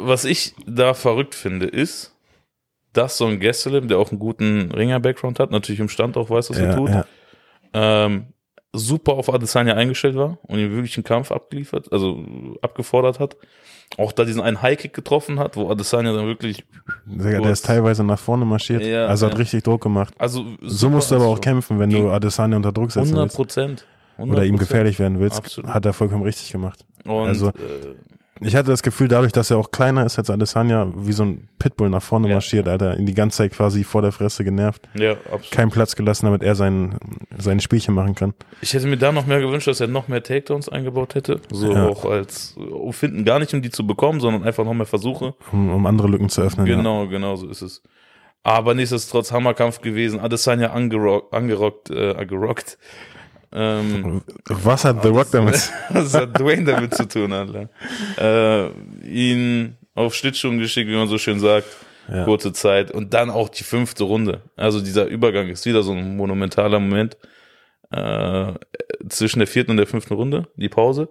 Was 0.00 0.24
ich 0.24 0.54
da 0.66 0.94
verrückt 0.94 1.34
finde, 1.34 1.66
ist, 1.66 2.14
dass 2.92 3.16
so 3.18 3.26
ein 3.26 3.40
Gesselim, 3.40 3.88
der 3.88 3.98
auch 3.98 4.10
einen 4.10 4.18
guten 4.18 4.70
Ringer-Background 4.72 5.38
hat, 5.38 5.50
natürlich 5.50 5.80
im 5.80 5.88
Stand 5.88 6.16
auch 6.16 6.30
weiß, 6.30 6.50
was 6.50 6.58
er 6.58 6.66
ja, 6.70 6.76
tut, 6.76 6.90
ja. 6.90 7.04
ähm, 7.72 8.26
super 8.74 9.12
auf 9.14 9.32
Adesanya 9.32 9.74
eingestellt 9.74 10.16
war 10.16 10.38
und 10.42 10.58
ihm 10.58 10.70
wirklich 10.74 10.96
einen 10.96 11.04
Kampf 11.04 11.30
abgeliefert, 11.30 11.92
also 11.92 12.24
abgefordert 12.62 13.20
hat. 13.20 13.36
Auch 13.98 14.12
da 14.12 14.24
diesen 14.24 14.40
einen 14.40 14.62
High-Kick 14.62 14.94
getroffen 14.94 15.38
hat, 15.38 15.56
wo 15.56 15.70
Adesanya 15.70 16.14
dann 16.14 16.26
wirklich, 16.26 16.64
Der, 17.04 17.40
der 17.42 17.50
ist 17.50 17.66
teilweise 17.66 18.02
nach 18.04 18.18
vorne 18.18 18.46
marschiert. 18.46 18.82
Ja, 18.82 19.06
also 19.06 19.26
hat 19.26 19.36
richtig 19.38 19.62
Druck 19.64 19.82
gemacht. 19.82 20.14
also 20.18 20.46
So 20.62 20.88
musst 20.88 21.10
du 21.10 21.16
aber 21.16 21.26
auch 21.26 21.40
kämpfen. 21.40 21.76
kämpfen, 21.76 21.78
wenn 21.78 21.90
du 21.90 22.10
Adesanya 22.10 22.56
unter 22.56 22.72
Druck 22.72 22.90
setzen 22.92 23.08
100 23.08 23.24
willst. 23.24 23.36
Prozent. 23.36 23.86
Oder 24.16 24.44
ihm 24.44 24.56
gefährlich 24.56 24.98
werden 24.98 25.20
willst. 25.20 25.36
Absolut. 25.38 25.70
Hat 25.72 25.84
er 25.84 25.92
vollkommen 25.92 26.22
richtig 26.22 26.50
gemacht. 26.52 26.84
Und, 27.04 27.26
Also- 27.28 27.48
äh, 27.48 27.52
Ich 28.44 28.56
hatte 28.56 28.70
das 28.70 28.82
Gefühl, 28.82 29.08
dadurch, 29.08 29.32
dass 29.32 29.50
er 29.50 29.56
auch 29.58 29.70
kleiner 29.70 30.04
ist 30.04 30.18
als 30.18 30.28
Adesanya, 30.30 30.86
wie 30.96 31.12
so 31.12 31.24
ein 31.24 31.48
Pitbull 31.58 31.88
nach 31.90 32.02
vorne 32.02 32.28
Ja. 32.28 32.34
marschiert, 32.34 32.68
Alter, 32.68 32.98
ihn 32.98 33.06
die 33.06 33.14
ganze 33.14 33.38
Zeit 33.38 33.52
quasi 33.52 33.84
vor 33.84 34.02
der 34.02 34.12
Fresse 34.12 34.44
genervt. 34.44 34.88
ja, 34.94 35.12
absolut. 35.12 35.50
Keinen 35.50 35.70
Platz 35.70 35.96
gelassen, 35.96 36.26
damit 36.26 36.42
er 36.42 36.54
sein, 36.54 36.98
sein 37.38 37.60
Spielchen 37.60 37.94
machen 37.94 38.14
kann. 38.14 38.34
Ich 38.60 38.74
hätte 38.74 38.86
mir 38.86 38.96
da 38.96 39.12
noch 39.12 39.26
mehr 39.26 39.40
gewünscht, 39.40 39.68
dass 39.68 39.80
er 39.80 39.86
noch 39.86 40.08
mehr 40.08 40.22
Takedowns 40.22 40.68
eingebaut 40.68 41.14
hätte. 41.14 41.40
So 41.50 41.72
Ja. 41.72 41.88
auch 41.88 42.04
als 42.04 42.56
äh, 42.58 42.92
finden, 42.92 43.24
gar 43.24 43.38
nicht 43.38 43.54
um 43.54 43.62
die 43.62 43.70
zu 43.70 43.86
bekommen, 43.86 44.20
sondern 44.20 44.44
einfach 44.44 44.64
noch 44.64 44.74
mehr 44.74 44.86
Versuche. 44.86 45.34
Um, 45.52 45.72
um 45.72 45.86
andere 45.86 46.08
Lücken 46.08 46.28
zu 46.28 46.42
öffnen. 46.42 46.66
Ja. 46.66 46.76
Genau, 46.76 47.06
genau 47.08 47.36
so 47.36 47.48
ist 47.48 47.62
es. 47.62 47.82
Aber 48.44 48.74
nichtsdestotrotz 48.74 49.30
Hammerkampf 49.30 49.80
gewesen. 49.82 50.18
Adesanya 50.18 50.72
angerockt, 50.72 51.32
angerockt, 51.32 51.90
äh, 51.90 52.14
angerockt. 52.16 52.76
Ähm, 53.52 54.22
Was 54.44 54.84
hat 54.84 55.02
The 55.02 55.08
Rock 55.08 55.30
damit? 55.30 55.70
was 55.90 56.14
hat 56.14 56.38
Dwayne 56.38 56.64
damit 56.64 56.94
zu 56.94 57.06
tun, 57.06 57.32
Alter? 57.32 57.68
Äh, 58.18 58.70
ihn 59.06 59.76
auf 59.94 60.14
Schlittschuhen 60.14 60.58
geschickt, 60.58 60.88
wie 60.88 60.96
man 60.96 61.08
so 61.08 61.18
schön 61.18 61.38
sagt. 61.38 61.66
Ja. 62.08 62.24
Kurze 62.24 62.52
Zeit. 62.52 62.90
Und 62.90 63.14
dann 63.14 63.30
auch 63.30 63.48
die 63.48 63.64
fünfte 63.64 64.04
Runde. 64.04 64.42
Also 64.56 64.80
dieser 64.80 65.06
Übergang 65.06 65.48
ist 65.48 65.66
wieder 65.66 65.82
so 65.82 65.92
ein 65.92 66.16
monumentaler 66.16 66.80
Moment. 66.80 67.16
Äh, 67.90 68.52
zwischen 69.08 69.38
der 69.40 69.48
vierten 69.48 69.72
und 69.72 69.76
der 69.76 69.86
fünften 69.86 70.14
Runde, 70.14 70.48
die 70.56 70.68
Pause. 70.68 71.08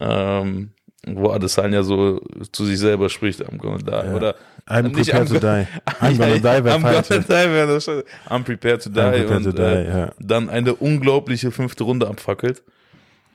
Ähm, 0.00 0.72
wo 1.16 1.30
Adesanya 1.30 1.82
so 1.82 2.20
zu 2.52 2.64
sich 2.64 2.78
selber 2.78 3.08
spricht, 3.08 3.42
I'm 3.42 3.58
gonna 3.58 3.78
die. 3.78 3.90
Ja. 3.90 4.14
Oder 4.14 4.34
I'm 4.66 4.82
Nicht 4.94 5.10
prepared 5.10 5.28
to 5.28 5.34
I'm 5.36 5.40
die. 5.40 5.66
I'm 6.00 6.18
gonna 6.18 6.38
die, 6.38 6.70
I'm 6.70 6.82
gonna 6.82 7.02
die, 7.02 8.04
I'm 8.28 8.42
prepared 8.44 8.82
to 8.82 8.90
die. 8.90 9.00
I'm 9.00 9.12
prepared 9.12 9.42
to 9.44 9.50
und, 9.50 9.58
die, 9.58 9.62
äh, 9.62 9.88
ja. 9.88 10.12
dann 10.18 10.50
eine 10.50 10.74
unglaubliche 10.74 11.50
fünfte 11.50 11.84
Runde 11.84 12.06
abfackelt. 12.08 12.62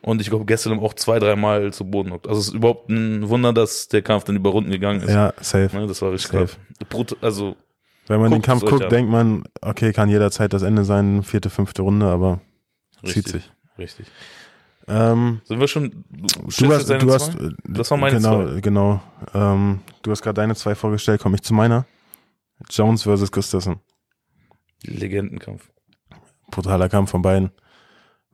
Und 0.04 0.20
ich 0.20 0.28
glaube, 0.28 0.44
gestern 0.44 0.78
auch 0.80 0.92
zwei, 0.92 1.18
dreimal 1.18 1.72
zu 1.72 1.86
Boden 1.86 2.12
hockt. 2.12 2.28
Also 2.28 2.38
es 2.38 2.48
ist 2.48 2.54
überhaupt 2.54 2.90
ein 2.90 3.26
Wunder, 3.30 3.54
dass 3.54 3.88
der 3.88 4.02
Kampf 4.02 4.24
dann 4.24 4.36
über 4.36 4.50
Runden 4.50 4.70
gegangen 4.70 5.00
ist. 5.00 5.08
Ja, 5.08 5.32
safe. 5.40 5.74
Ne, 5.74 5.86
das 5.86 6.02
war 6.02 6.12
richtig 6.12 6.30
Safe. 6.30 6.56
krass. 6.90 7.16
Also, 7.22 7.56
Wenn 8.06 8.20
man 8.20 8.30
den 8.30 8.42
Kampf 8.42 8.66
guckt, 8.66 8.92
denkt 8.92 9.10
man, 9.10 9.44
okay, 9.62 9.94
kann 9.94 10.10
jederzeit 10.10 10.52
das 10.52 10.62
Ende 10.62 10.84
sein, 10.84 11.22
vierte, 11.22 11.48
fünfte 11.48 11.80
Runde, 11.80 12.04
aber 12.04 12.42
richtig. 13.02 13.24
zieht 13.24 13.28
sich. 13.32 13.52
Richtig. 13.78 14.06
Ähm, 14.86 15.40
Sind 15.44 15.60
wir 15.60 15.68
schon, 15.68 16.04
du, 16.10 16.72
hast, 16.72 16.90
du 16.90 17.12
hast, 17.12 17.32
zwei? 17.32 17.44
äh, 17.46 17.50
Das 17.68 17.90
war 17.90 17.98
meine 17.98 18.16
genau, 18.18 18.46
zwei. 18.46 18.60
genau. 18.60 19.00
Ähm, 19.32 19.80
du 20.02 20.10
hast 20.10 20.22
gerade 20.22 20.34
deine 20.34 20.54
zwei 20.54 20.74
vorgestellt, 20.74 21.20
komme 21.22 21.36
ich 21.36 21.42
zu 21.42 21.54
meiner. 21.54 21.86
Jones 22.70 23.02
versus 23.04 23.32
Gustafsson. 23.32 23.80
Legendenkampf. 24.82 25.70
brutaler 26.50 26.88
Kampf 26.88 27.10
von 27.10 27.22
beiden. 27.22 27.50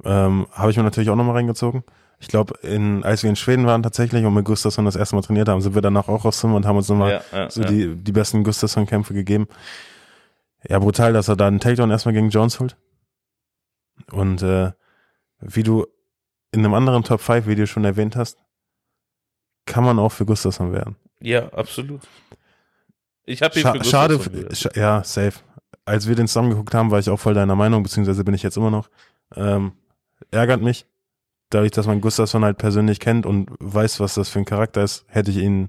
Ähm, 0.05 0.47
Habe 0.53 0.71
ich 0.71 0.77
mir 0.77 0.83
natürlich 0.83 1.11
auch 1.11 1.17
nochmal 1.17 1.37
reingezogen. 1.37 1.85
Ich 2.19 2.29
glaube, 2.29 2.55
in, 2.63 3.03
als 3.05 3.23
wir 3.23 3.31
in 3.31 3.37
Schweden 3.37 3.67
waren 3.67 3.83
tatsächlich 3.83 4.25
und 4.25 4.35
mit 4.35 4.45
Gustafsson 4.45 4.85
das 4.85 4.97
erste 4.97 5.15
Mal 5.17 5.23
trainiert 5.23 5.49
haben, 5.49 5.61
sind 5.61 5.75
wir 5.75 5.83
danach 5.83 6.09
auch 6.09 6.25
aufs 6.25 6.41
Zimmer 6.41 6.57
und 6.57 6.67
haben 6.67 6.77
uns 6.77 6.89
nochmal 6.89 7.23
Ja, 7.33 7.39
ja, 7.39 7.51
so 7.51 7.63
ja. 7.63 7.69
die, 7.69 7.97
die 7.97 8.13
besten 8.13 8.45
Gustafsson-Kämpfe 8.45 9.15
gegeben. 9.15 9.47
Ja, 10.69 10.79
brutal, 10.79 11.13
dass 11.15 11.29
er 11.29 11.37
da 11.37 11.47
einen 11.47 11.61
Takedown 11.61 11.91
erstmal 11.91 12.13
gegen 12.13 12.29
Jones 12.29 12.61
holt. 12.61 12.77
Und 14.11 14.43
äh, 14.43 14.73
wie 15.41 15.63
du 15.63 15.87
in 16.53 16.61
einem 16.61 16.75
anderen 16.75 17.05
Top 17.05 17.21
5 17.21 17.47
Video 17.47 17.67
schon 17.67 17.85
erwähnt 17.85 18.17
hast, 18.17 18.39
kann 19.67 19.85
man 19.85 19.99
auch 19.99 20.11
für 20.11 20.27
Gustafsson 20.27 20.73
werden. 20.73 20.97
ja, 21.21 21.49
absolut. 21.53 22.01
Ich 23.25 23.43
habe 23.43 23.55
ihn 23.55 23.63
Scha 23.63 23.73
für 23.73 23.85
schade, 23.85 24.17
Gustafsson 24.17 24.41
gewählt. 24.41 24.57
scha 24.57 24.71
ja, 24.75 25.05
safe. 25.05 25.39
Als 25.85 26.09
wir 26.09 26.17
den 26.17 26.27
zusammen 26.27 26.51
geguckt 26.51 26.75
haben, 26.75 26.91
war 26.91 26.99
ich 26.99 27.09
auch 27.11 27.19
voll 27.19 27.35
deiner 27.35 27.55
Meinung, 27.55 27.83
beziehungsweise 27.83 28.25
bin 28.25 28.35
ich 28.35 28.43
jetzt 28.43 28.57
immer 28.57 28.71
noch. 28.71 28.91
Ähm, 29.37 29.73
ärgert 30.31 30.63
mich, 30.63 30.87
dadurch, 31.51 31.73
dass 31.73 31.87
man 31.87 32.01
Gustafsson 32.01 32.45
halt 32.45 32.59
persönlich 32.59 33.01
kennt 33.01 33.27
und 33.27 33.51
weiß, 33.61 34.01
was 34.01 34.15
das 34.15 34.29
für 34.29 34.39
ein 34.39 34.45
Charakter 34.45 34.83
ist, 34.83 35.05
hätte 35.09 35.31
ich 35.31 35.37
ihn, 35.37 35.69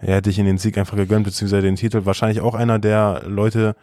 ja, 0.00 0.14
hätte 0.14 0.30
ich 0.30 0.38
ihn 0.38 0.46
den 0.46 0.58
Sieg 0.58 0.76
einfach 0.76 0.96
gegönnt, 0.96 1.24
beziehungsweise 1.24 1.62
den 1.62 1.76
Titel. 1.76 2.04
Wahrscheinlich 2.04 2.40
auch 2.40 2.54
einer 2.54 2.78
der 2.78 3.22
Leute, 3.26 3.76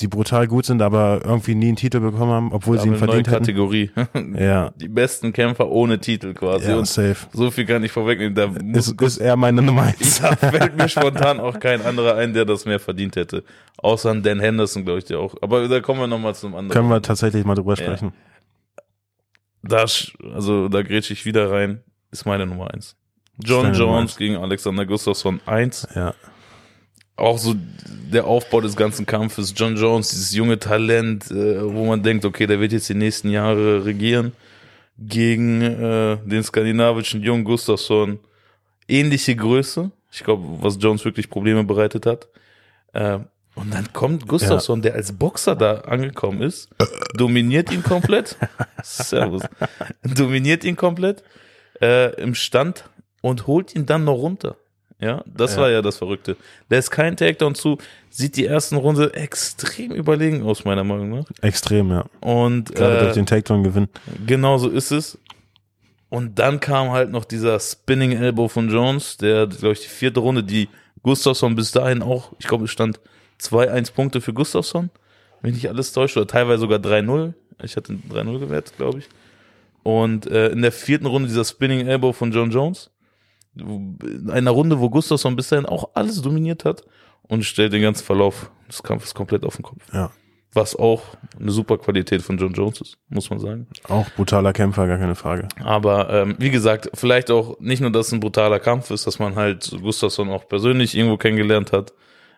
die 0.00 0.08
brutal 0.08 0.46
gut 0.46 0.64
sind, 0.66 0.80
aber 0.82 1.20
irgendwie 1.24 1.54
nie 1.54 1.68
einen 1.68 1.76
Titel 1.76 2.00
bekommen 2.00 2.32
haben, 2.32 2.52
obwohl 2.52 2.78
sie 2.78 2.86
ihn 2.86 2.90
neue 2.92 2.98
verdient 2.98 3.28
hätten. 3.28 3.38
Kategorie. 3.44 3.90
Ja, 4.38 4.70
Die 4.76 4.88
besten 4.88 5.32
Kämpfer 5.32 5.68
ohne 5.68 5.98
Titel 5.98 6.34
quasi. 6.34 6.70
ja, 6.70 6.76
Und 6.76 6.86
safe. 6.86 7.16
so 7.32 7.50
viel 7.50 7.66
kann 7.66 7.82
ich 7.84 7.92
vorwegnehmen. 7.92 8.34
Da 8.34 8.46
muss, 8.48 8.88
Ist, 8.88 9.00
ist 9.02 9.18
er 9.18 9.36
meine 9.36 9.62
Nummer 9.62 9.82
eins. 9.82 10.20
da 10.20 10.34
fällt 10.36 10.76
mir 10.76 10.88
spontan 10.88 11.40
auch 11.40 11.58
kein 11.60 11.82
anderer 11.82 12.16
ein, 12.16 12.32
der 12.34 12.44
das 12.44 12.64
mehr 12.64 12.80
verdient 12.80 13.16
hätte. 13.16 13.44
Außer 13.76 14.10
ein 14.10 14.22
Dan 14.22 14.40
Henderson, 14.40 14.84
glaube 14.84 14.98
ich, 15.00 15.04
der 15.04 15.18
auch. 15.20 15.34
Aber 15.42 15.68
da 15.68 15.80
kommen 15.80 16.00
wir 16.00 16.06
nochmal 16.06 16.34
zum 16.34 16.54
anderen. 16.54 16.70
Können 16.70 16.88
wir 16.88 17.02
tatsächlich 17.02 17.44
mal 17.44 17.54
drüber 17.54 17.74
Ja. 17.74 17.84
sprechen. 17.84 18.12
Da, 19.62 19.84
also 20.34 20.68
da 20.68 20.82
grätsche 20.82 21.12
ich 21.12 21.24
wieder 21.24 21.50
rein. 21.50 21.82
Ist 22.10 22.24
meine 22.26 22.46
Nummer 22.46 22.72
eins. 22.72 22.96
John 23.44 23.72
Jones 23.74 24.12
eins. 24.12 24.16
gegen 24.16 24.36
Alexander 24.36 24.86
Gustafsson 24.86 25.40
eins. 25.46 25.86
Ja. 25.94 26.14
Auch 27.18 27.38
so 27.38 27.54
der 28.12 28.26
Aufbau 28.26 28.60
des 28.60 28.76
ganzen 28.76 29.06
Kampfes. 29.06 29.52
John 29.56 29.76
Jones, 29.76 30.10
dieses 30.10 30.34
junge 30.34 30.58
Talent, 30.58 31.30
äh, 31.30 31.62
wo 31.62 31.84
man 31.84 32.02
denkt, 32.02 32.24
okay, 32.24 32.46
der 32.46 32.60
wird 32.60 32.72
jetzt 32.72 32.88
die 32.88 32.94
nächsten 32.94 33.28
Jahre 33.28 33.84
regieren. 33.84 34.32
Gegen 34.96 35.60
äh, 35.60 36.16
den 36.24 36.42
skandinavischen 36.42 37.22
jungen 37.22 37.44
Gustafsson. 37.44 38.18
Ähnliche 38.86 39.36
Größe. 39.36 39.90
Ich 40.10 40.24
glaube, 40.24 40.44
was 40.62 40.78
Jones 40.80 41.04
wirklich 41.04 41.28
Probleme 41.28 41.64
bereitet 41.64 42.06
hat. 42.06 42.28
Äh, 42.92 43.18
und 43.54 43.74
dann 43.74 43.92
kommt 43.92 44.28
Gustafsson, 44.28 44.82
der 44.82 44.94
als 44.94 45.10
Boxer 45.10 45.56
da 45.56 45.80
angekommen 45.80 46.42
ist, 46.42 46.68
dominiert 47.14 47.72
ihn 47.72 47.82
komplett. 47.82 48.36
Servus. 48.84 49.42
Dominiert 50.02 50.62
ihn 50.62 50.76
komplett 50.76 51.24
äh, 51.82 52.14
im 52.22 52.36
Stand 52.36 52.84
und 53.20 53.48
holt 53.48 53.74
ihn 53.74 53.84
dann 53.84 54.04
noch 54.04 54.14
runter. 54.14 54.56
Ja, 55.00 55.22
das 55.26 55.54
Ja. 55.54 55.62
war 55.62 55.70
ja 55.70 55.80
das 55.82 55.96
Verrückte. 55.98 56.36
Lässt 56.68 56.90
keinen 56.90 57.16
Takedown 57.16 57.54
zu, 57.54 57.78
sieht 58.10 58.36
die 58.36 58.46
ersten 58.46 58.76
Runde 58.76 59.14
extrem 59.14 59.92
überlegen 59.92 60.42
aus, 60.42 60.64
meiner 60.64 60.82
Meinung 60.82 61.10
nach. 61.10 61.24
Extrem, 61.40 61.90
ja. 61.90 62.04
Und 62.20 62.74
Gerade 62.74 62.96
äh, 62.98 63.00
durch 63.02 63.14
den 63.14 63.26
Takedown 63.26 63.62
gewinnen. 63.62 63.88
Genau 64.26 64.58
so 64.58 64.68
ist 64.68 64.90
es. 64.90 65.16
Und 66.08 66.38
dann 66.38 66.58
kam 66.58 66.90
halt 66.90 67.10
noch 67.10 67.24
dieser 67.24 67.60
Spinning 67.60 68.12
Elbow 68.12 68.48
von 68.48 68.70
Jones, 68.70 69.18
der, 69.18 69.46
glaube 69.46 69.74
ich, 69.74 69.80
die 69.82 69.88
vierte 69.88 70.20
Runde, 70.20 70.42
die 70.42 70.68
Gustafsson 71.02 71.54
bis 71.54 71.70
dahin 71.70 72.02
auch, 72.02 72.32
ich 72.38 72.46
glaube, 72.48 72.64
es 72.64 72.70
stand 72.70 72.98
2-1 73.40 73.92
Punkte 73.92 74.20
für 74.20 74.32
Gustafsson, 74.32 74.90
wenn 75.42 75.50
ich 75.50 75.56
nicht 75.62 75.68
alles 75.68 75.92
täusche, 75.92 76.18
oder 76.18 76.26
teilweise 76.26 76.60
sogar 76.60 76.78
3-0. 76.80 77.34
Ich 77.62 77.76
hatte 77.76 77.92
3-0 78.10 78.38
gewertet, 78.40 78.74
glaube 78.76 78.98
ich. 79.00 79.08
Und 79.84 80.26
äh, 80.26 80.48
in 80.48 80.62
der 80.62 80.72
vierten 80.72 81.06
Runde 81.06 81.28
dieser 81.28 81.44
Spinning 81.44 81.86
Elbow 81.86 82.12
von 82.12 82.32
John 82.32 82.50
Jones, 82.50 82.90
einer 84.30 84.50
Runde, 84.50 84.78
wo 84.80 84.90
Gustafsson 84.90 85.36
bis 85.36 85.48
dahin 85.48 85.66
auch 85.66 85.90
alles 85.94 86.20
dominiert 86.22 86.64
hat 86.64 86.84
und 87.22 87.44
stellt 87.44 87.72
den 87.72 87.82
ganzen 87.82 88.04
Verlauf 88.04 88.50
des 88.68 88.82
Kampfes 88.82 89.14
komplett 89.14 89.44
auf 89.44 89.56
den 89.56 89.62
Kopf. 89.64 89.82
Ja. 89.92 90.10
Was 90.54 90.74
auch 90.74 91.02
eine 91.38 91.50
super 91.50 91.76
Qualität 91.76 92.22
von 92.22 92.38
John 92.38 92.52
Jones 92.54 92.80
ist, 92.80 92.98
muss 93.10 93.28
man 93.28 93.38
sagen. 93.38 93.66
Auch 93.86 94.08
brutaler 94.16 94.52
Kämpfer, 94.54 94.86
gar 94.86 94.96
keine 94.98 95.14
Frage. 95.14 95.46
Aber 95.62 96.08
ähm, 96.10 96.36
wie 96.38 96.50
gesagt, 96.50 96.90
vielleicht 96.94 97.30
auch 97.30 97.60
nicht 97.60 97.80
nur, 97.80 97.90
dass 97.92 98.06
es 98.06 98.12
ein 98.12 98.20
brutaler 98.20 98.58
Kampf 98.58 98.90
ist, 98.90 99.06
dass 99.06 99.18
man 99.18 99.36
halt 99.36 99.70
Gustafsson 99.82 100.30
auch 100.30 100.48
persönlich 100.48 100.96
irgendwo 100.96 101.18
kennengelernt 101.18 101.72
hat, 101.72 101.92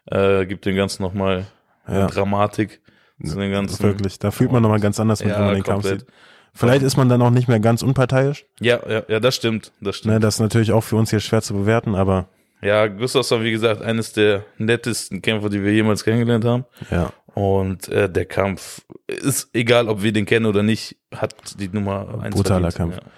äh, 0.06 0.44
gibt 0.46 0.66
dem 0.66 0.74
Ganzen 0.74 1.02
nochmal 1.02 1.46
Ja. 1.88 2.08
Dramatik 2.08 2.80
zu 3.24 3.38
den 3.38 3.52
ganzen. 3.52 3.80
Wirklich. 3.82 4.18
Da 4.18 4.30
fühlt 4.32 4.50
man 4.50 4.62
nochmal 4.62 4.80
ganz 4.80 4.98
anders 4.98 5.22
mit, 5.24 5.32
wenn 5.32 5.44
man 5.44 5.54
den 5.54 5.62
Kampf 5.62 5.82
komplett. 5.82 6.00
sieht. 6.00 6.10
Vielleicht 6.52 6.82
ist 6.82 6.96
man 6.96 7.08
dann 7.08 7.22
auch 7.22 7.30
nicht 7.30 7.48
mehr 7.48 7.60
ganz 7.60 7.82
unparteiisch. 7.82 8.44
Ja, 8.60 8.80
ja, 8.88 9.02
ja, 9.08 9.20
das 9.20 9.34
stimmt, 9.36 9.72
das 9.80 9.96
stimmt. 9.96 10.14
Ne, 10.14 10.20
das 10.20 10.34
ist 10.34 10.40
natürlich 10.40 10.72
auch 10.72 10.82
für 10.82 10.96
uns 10.96 11.10
hier 11.10 11.20
schwer 11.20 11.42
zu 11.42 11.54
bewerten, 11.54 11.94
aber 11.94 12.26
Ja, 12.60 12.86
Gustafsson, 12.88 13.42
wie 13.42 13.50
gesagt, 13.52 13.82
eines 13.82 14.12
der 14.12 14.44
nettesten 14.58 15.22
Kämpfer, 15.22 15.48
die 15.48 15.62
wir 15.62 15.72
jemals 15.72 16.04
kennengelernt 16.04 16.44
haben. 16.44 16.64
ja. 16.90 17.12
Und 17.32 17.88
äh, 17.88 18.10
der 18.10 18.26
Kampf 18.26 18.82
ist, 19.06 19.50
egal 19.54 19.88
ob 19.88 20.02
wir 20.02 20.12
den 20.12 20.26
kennen 20.26 20.46
oder 20.46 20.64
nicht, 20.64 20.96
hat 21.14 21.32
die 21.60 21.68
Nummer 21.68 22.18
eins 22.20 22.34
Brutaler 22.34 22.72
verdient. 22.72 23.00
Kampf. 23.00 23.12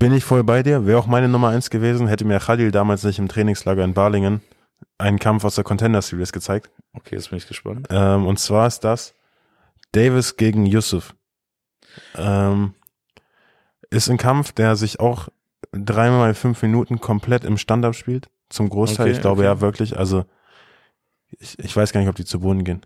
Bin 0.00 0.12
ich 0.12 0.24
voll 0.24 0.42
bei 0.42 0.64
dir. 0.64 0.86
Wäre 0.86 0.98
auch 0.98 1.06
meine 1.06 1.28
Nummer 1.28 1.48
eins 1.50 1.70
gewesen, 1.70 2.08
hätte 2.08 2.24
mir 2.24 2.40
Khalil 2.40 2.72
damals 2.72 3.04
nicht 3.04 3.20
im 3.20 3.28
Trainingslager 3.28 3.84
in 3.84 3.94
Balingen 3.94 4.40
einen 4.98 5.20
Kampf 5.20 5.44
aus 5.44 5.54
der 5.54 5.62
Contender 5.62 6.02
Series 6.02 6.32
gezeigt. 6.32 6.68
Ja. 6.76 6.82
Okay, 7.00 7.14
jetzt 7.14 7.30
bin 7.30 7.38
ich 7.38 7.46
gespannt. 7.46 7.86
Ähm, 7.90 8.26
und 8.26 8.40
zwar 8.40 8.66
ist 8.66 8.80
das 8.80 9.14
Davis 9.92 10.36
gegen 10.36 10.66
Yusuf. 10.66 11.14
Ähm, 12.16 12.74
ist 13.90 14.08
ein 14.08 14.18
Kampf, 14.18 14.52
der 14.52 14.76
sich 14.76 15.00
auch 15.00 15.28
dreimal 15.72 16.34
fünf 16.34 16.62
Minuten 16.62 17.00
komplett 17.00 17.44
im 17.44 17.56
Stand 17.56 17.84
abspielt. 17.84 18.28
Zum 18.48 18.68
Großteil. 18.68 19.06
Okay, 19.06 19.14
ich 19.14 19.20
glaube 19.20 19.42
okay. 19.42 19.50
ja 19.50 19.60
wirklich. 19.60 19.98
Also 19.98 20.24
ich, 21.38 21.58
ich 21.58 21.76
weiß 21.76 21.92
gar 21.92 22.00
nicht, 22.00 22.08
ob 22.08 22.16
die 22.16 22.24
zu 22.24 22.40
Boden 22.40 22.64
gehen. 22.64 22.82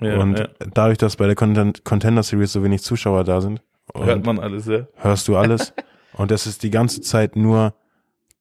Ja, 0.00 0.18
und 0.18 0.38
ja. 0.38 0.48
dadurch, 0.72 0.98
dass 0.98 1.16
bei 1.16 1.26
der 1.26 1.36
Contender 1.36 2.22
Series 2.22 2.52
so 2.52 2.64
wenig 2.64 2.82
Zuschauer 2.82 3.22
da 3.24 3.40
sind, 3.40 3.62
hört 3.94 4.26
man 4.26 4.40
alles, 4.40 4.66
ja. 4.66 4.88
hörst 4.96 5.28
du 5.28 5.36
alles. 5.36 5.72
und 6.14 6.32
es 6.32 6.46
ist 6.46 6.62
die 6.64 6.70
ganze 6.70 7.00
Zeit 7.00 7.36
nur 7.36 7.74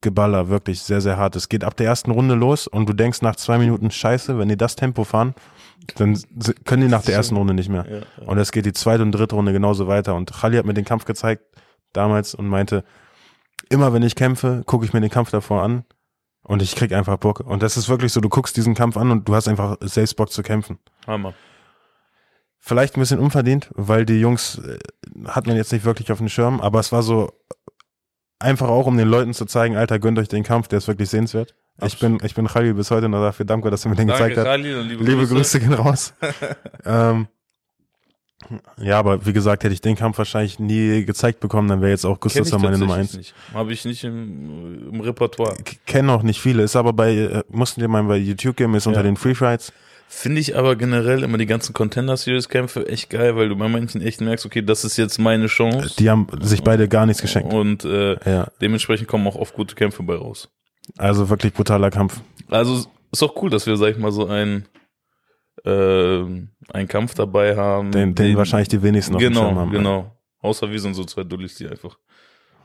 Geballer, 0.01 0.49
wirklich 0.49 0.81
sehr, 0.81 0.99
sehr 0.99 1.17
hart. 1.17 1.35
Es 1.35 1.47
geht 1.47 1.63
ab 1.63 1.77
der 1.77 1.87
ersten 1.87 2.11
Runde 2.11 2.35
los 2.35 2.67
und 2.67 2.89
du 2.89 2.93
denkst 2.93 3.21
nach 3.21 3.35
zwei 3.35 3.57
Minuten, 3.57 3.91
scheiße, 3.91 4.37
wenn 4.37 4.49
die 4.49 4.57
das 4.57 4.75
Tempo 4.75 5.03
fahren, 5.03 5.35
dann 5.95 6.19
können 6.65 6.83
die 6.83 6.87
nach 6.87 7.03
der 7.03 7.15
ersten 7.15 7.35
Runde 7.35 7.53
nicht 7.53 7.69
mehr. 7.69 7.85
ja, 7.89 7.97
ja. 7.97 8.27
Und 8.27 8.37
es 8.37 8.51
geht 8.51 8.65
die 8.65 8.73
zweite 8.73 9.03
und 9.03 9.11
dritte 9.11 9.35
Runde 9.35 9.53
genauso 9.53 9.87
weiter. 9.87 10.15
Und 10.15 10.31
Khalil 10.31 10.59
hat 10.59 10.65
mir 10.65 10.73
den 10.73 10.85
Kampf 10.85 11.05
gezeigt 11.05 11.43
damals 11.93 12.35
und 12.35 12.47
meinte, 12.47 12.83
immer 13.69 13.93
wenn 13.93 14.03
ich 14.03 14.15
kämpfe, 14.15 14.63
gucke 14.65 14.85
ich 14.85 14.93
mir 14.93 15.01
den 15.01 15.09
Kampf 15.09 15.31
davor 15.31 15.63
an 15.63 15.85
und 16.43 16.61
ich 16.61 16.75
krieg 16.75 16.91
einfach 16.93 17.17
Bock. 17.17 17.39
Und 17.41 17.63
das 17.63 17.77
ist 17.77 17.89
wirklich 17.89 18.11
so, 18.11 18.21
du 18.21 18.29
guckst 18.29 18.57
diesen 18.57 18.75
Kampf 18.75 18.97
an 18.97 19.11
und 19.11 19.27
du 19.27 19.35
hast 19.35 19.47
einfach 19.47 19.77
selbst 19.81 20.15
Bock 20.15 20.31
zu 20.31 20.43
kämpfen. 20.43 20.79
Hammer. 21.07 21.33
Vielleicht 22.59 22.95
ein 22.95 23.01
bisschen 23.01 23.19
unverdient, 23.19 23.69
weil 23.73 24.05
die 24.05 24.19
Jungs 24.19 24.57
äh, 24.59 24.79
hat 25.27 25.47
man 25.47 25.55
jetzt 25.55 25.73
nicht 25.73 25.85
wirklich 25.85 26.11
auf 26.11 26.19
dem 26.19 26.29
Schirm, 26.29 26.61
aber 26.61 26.79
es 26.79 26.91
war 26.91 27.03
so 27.03 27.31
einfach 28.39 28.69
auch, 28.69 28.85
um 28.87 28.97
den 28.97 29.07
Leuten 29.07 29.33
zu 29.33 29.45
zeigen, 29.45 29.75
Alter, 29.75 29.99
gönnt 29.99 30.19
euch 30.19 30.27
den 30.29 30.43
Kampf, 30.43 30.67
der 30.67 30.77
ist 30.77 30.87
wirklich 30.87 31.09
sehenswert. 31.09 31.55
Ich 31.85 31.99
bin, 31.99 32.19
ich 32.23 32.35
bin 32.35 32.47
Khalil 32.47 32.73
bis 32.73 32.91
heute 32.91 33.09
noch 33.09 33.21
dafür 33.21 33.45
dankbar, 33.45 33.71
dass 33.71 33.85
er 33.85 33.89
mir 33.89 33.95
den 33.95 34.07
gezeigt 34.07 34.37
hat. 34.37 34.45
Khalil, 34.45 34.79
und 34.79 34.87
liebe, 34.89 35.03
Liebe 35.03 35.27
Grüße 35.27 35.59
gehen 35.59 35.73
raus. 35.73 36.13
ähm, 36.85 37.27
ja, 38.77 38.99
aber 38.99 39.25
wie 39.25 39.31
gesagt, 39.31 39.63
hätte 39.63 39.73
ich 39.73 39.79
den 39.81 39.95
Kampf 39.95 40.17
wahrscheinlich 40.17 40.59
nie 40.59 41.05
gezeigt 41.05 41.39
bekommen, 41.39 41.69
dann 41.69 41.79
wäre 41.81 41.91
jetzt 41.91 42.05
auch 42.05 42.19
Gustafsson 42.19 42.61
meine 42.61 42.77
Nummer 42.77 42.97
tatsächlich 42.97 43.29
eins. 43.33 43.35
Nicht. 43.45 43.53
Habe 43.55 43.71
ich 43.71 43.85
nicht 43.85 44.03
im, 44.03 44.89
im 44.93 44.99
Repertoire. 44.99 45.55
K- 45.63 45.77
Kennen 45.85 46.09
auch 46.09 46.23
nicht 46.23 46.41
viele, 46.41 46.63
ist 46.63 46.75
aber 46.75 46.91
bei, 46.91 47.13
äh, 47.15 47.43
mussten 47.49 47.79
dir 47.79 47.87
mal 47.87 48.03
bei 48.03 48.17
YouTube 48.17 48.57
geben, 48.57 48.75
ist 48.75 48.85
unter 48.85 48.99
Ja. 48.99 49.03
den 49.03 49.15
Free 49.15 49.33
Fights. 49.35 49.71
Finde 50.09 50.41
ich 50.41 50.55
aber 50.57 50.75
generell 50.75 51.23
immer 51.23 51.37
die 51.39 51.45
ganzen 51.45 51.73
Contender 51.73 52.17
Series 52.17 52.49
Kämpfe 52.49 52.85
echt 52.87 53.09
geil, 53.09 53.35
weil 53.37 53.49
du 53.49 53.55
bei 53.55 53.67
manchen 53.69 54.01
echt 54.01 54.19
merkst, 54.21 54.45
okay, 54.45 54.61
das 54.61 54.83
ist 54.83 54.97
jetzt 54.97 55.17
meine 55.19 55.47
Chance. 55.47 55.95
Die 55.97 56.09
haben 56.09 56.27
sich 56.41 56.61
beide 56.63 56.87
gar 56.89 57.05
nichts 57.05 57.21
geschenkt. 57.21 57.51
Und 57.53 57.85
äh, 57.85 58.17
Ja, 58.29 58.47
dementsprechend 58.61 59.07
kommen 59.07 59.25
auch 59.25 59.35
oft 59.37 59.55
gute 59.55 59.73
Kämpfe 59.73 60.03
bei 60.03 60.15
raus. 60.15 60.49
Also 60.97 61.29
wirklich 61.29 61.53
brutaler 61.53 61.89
Kampf. 61.91 62.21
Also 62.49 62.85
ist 63.11 63.23
auch 63.23 63.41
cool, 63.41 63.49
dass 63.49 63.65
wir, 63.65 63.77
sag 63.77 63.91
ich 63.91 63.97
mal, 63.97 64.11
so 64.11 64.27
ein 64.27 64.65
äh, 65.65 65.69
einen 65.69 66.87
Kampf 66.87 67.13
dabei 67.13 67.55
haben. 67.55 67.91
Den, 67.91 68.15
den 68.15 68.35
wahrscheinlich 68.37 68.69
die 68.69 68.81
wenigsten 68.81 69.19
Schirm 69.19 69.33
Genau, 69.33 69.55
haben. 69.55 69.71
genau. 69.71 70.15
Außer 70.41 70.69
wir 70.69 70.79
sind 70.79 70.93
so 70.93 71.03
zwei 71.05 71.23
Dullis, 71.23 71.55
die 71.55 71.67
einfach 71.67 71.97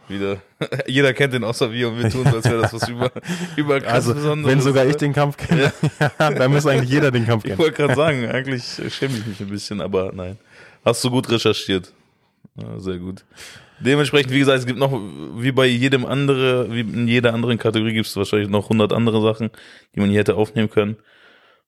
wieder. 0.08 0.38
Jeder 0.86 1.12
kennt 1.12 1.34
den 1.34 1.44
außer 1.44 1.70
wir 1.70 1.88
und 1.90 2.02
wir 2.02 2.10
tun 2.10 2.26
als 2.26 2.44
wäre 2.46 2.62
das 2.62 2.72
was 2.72 2.88
über, 2.88 3.12
über 3.56 3.80
krass 3.80 3.92
Also, 3.92 4.14
Besonderes. 4.14 4.50
wenn 4.56 4.60
sogar 4.62 4.86
ich 4.86 4.96
den 4.96 5.12
Kampf 5.12 5.36
kenne, 5.36 5.72
dann 6.18 6.50
muss 6.50 6.66
eigentlich 6.66 6.90
jeder 6.90 7.10
den 7.10 7.26
Kampf 7.26 7.44
Ich 7.44 7.50
kennen. 7.50 7.58
wollte 7.60 7.76
gerade 7.76 7.94
sagen, 7.94 8.26
eigentlich 8.26 8.64
schäme 8.88 9.16
ich 9.18 9.26
mich 9.26 9.40
ein 9.40 9.48
bisschen, 9.48 9.80
aber 9.80 10.10
nein. 10.12 10.38
Hast 10.84 11.04
du 11.04 11.10
gut 11.10 11.30
recherchiert. 11.30 11.92
Ja, 12.56 12.80
sehr 12.80 12.96
gut. 12.98 13.24
Dementsprechend, 13.80 14.32
wie 14.32 14.38
gesagt, 14.40 14.58
es 14.60 14.66
gibt 14.66 14.78
noch, 14.78 14.92
wie 15.36 15.52
bei 15.52 15.66
jedem 15.66 16.04
andere, 16.04 16.72
wie 16.72 16.80
in 16.80 17.06
jeder 17.08 17.32
anderen 17.34 17.58
Kategorie 17.58 17.92
gibt 17.92 18.06
es 18.06 18.16
wahrscheinlich 18.16 18.48
noch 18.48 18.64
100 18.64 18.92
andere 18.92 19.22
Sachen, 19.22 19.50
die 19.94 20.00
man 20.00 20.10
hier 20.10 20.18
hätte 20.20 20.34
aufnehmen 20.34 20.68
können. 20.70 20.96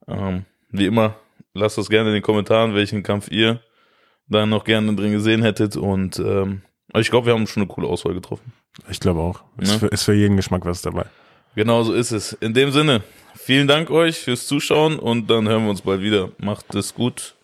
Ähm, 0.09 0.45
wie 0.71 0.87
immer, 0.87 1.17
lasst 1.55 1.79
das 1.79 1.89
gerne 1.89 2.09
in 2.11 2.15
den 2.15 2.23
Kommentaren, 2.23 2.75
welchen 2.75 3.03
Kampf 3.03 3.31
ihr 3.31 3.61
da 4.29 4.47
noch 4.47 4.65
gerne 4.65 4.95
drin 4.95 5.13
gesehen 5.13 5.43
hättet 5.43 5.77
und 5.77 6.19
ähm, 6.19 6.63
ich 6.97 7.11
glaube, 7.11 7.27
wir 7.27 7.35
haben 7.35 7.47
schon 7.47 7.63
eine 7.63 7.69
coole 7.71 7.87
Auswahl 7.87 8.15
getroffen. 8.15 8.53
Ich 8.89 8.99
glaube 9.01 9.21
auch. 9.21 9.43
Ist, 9.59 9.73
Ne? 9.73 9.79
für, 9.79 9.87
ist 9.87 10.03
für 10.05 10.15
jeden 10.15 10.37
Geschmack 10.37 10.65
was 10.65 10.83
dabei. 10.83 11.05
Genau 11.55 11.83
so 11.83 11.93
ist 11.93 12.11
es. 12.13 12.33
In 12.35 12.55
dem 12.55 12.71
Sinne, 12.73 13.03
vielen 13.37 13.67
Dank 13.69 13.91
euch 13.91 14.19
fürs 14.19 14.47
Zuschauen 14.47 14.99
und 14.99 15.29
dann 15.31 15.49
hören 15.49 15.65
wir 15.65 15.71
uns 15.71 15.83
bald 15.83 16.01
wieder. 16.01 16.31
Macht 16.39 16.75
es 16.75 16.95
gut. 16.95 17.35